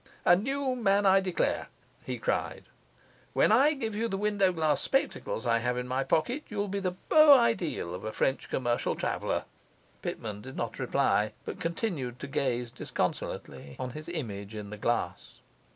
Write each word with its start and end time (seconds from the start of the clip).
'A 0.25 0.35
new 0.35 0.75
man, 0.75 1.05
I 1.05 1.19
declare!' 1.19 1.67
he 2.03 2.17
cried. 2.17 2.63
'When 3.33 3.51
I 3.51 3.73
give 3.73 3.93
you 3.95 4.07
the 4.07 4.17
windowglass 4.17 4.81
spectacles 4.81 5.45
I 5.45 5.59
have 5.59 5.77
in 5.77 5.87
my 5.87 6.03
pocket, 6.03 6.43
you'll 6.49 6.69
be 6.69 6.79
the 6.79 6.93
beau 7.07 7.37
ideal 7.37 7.93
of 7.93 8.03
a 8.03 8.11
French 8.11 8.49
commercial 8.49 8.95
traveller.' 8.95 9.45
Pitman 10.01 10.41
did 10.41 10.57
not 10.57 10.79
reply, 10.79 11.33
but 11.45 11.59
continued 11.59 12.17
to 12.19 12.25
gaze 12.27 12.71
disconsolately 12.71 13.75
on 13.77 13.91
his 13.91 14.09
image 14.09 14.55
in 14.55 14.71
the 14.71 14.77
glass. 14.79 15.37